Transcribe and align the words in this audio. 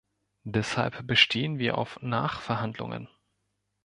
Deshalb 0.47 1.05
bestehen 1.05 1.59
wir 1.59 1.77
auf 1.77 2.01
Nachverhandlungen. 2.01 3.07